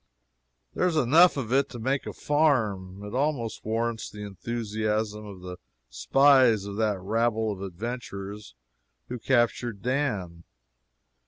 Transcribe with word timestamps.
There 0.73 0.87
is 0.87 0.95
enough 0.97 1.37
of 1.37 1.53
it 1.53 1.69
to 1.69 1.79
make 1.79 2.07
a 2.07 2.11
farm. 2.13 3.03
It 3.05 3.13
almost 3.13 3.63
warrants 3.63 4.09
the 4.09 4.23
enthusiasm 4.23 5.27
of 5.27 5.41
the 5.41 5.57
spies 5.91 6.65
of 6.65 6.75
that 6.77 6.99
rabble 6.99 7.51
of 7.51 7.61
adventurers 7.61 8.55
who 9.09 9.19
captured 9.19 9.83
Dan. 9.83 10.43